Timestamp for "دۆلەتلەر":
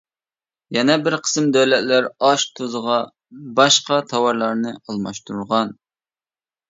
1.57-2.07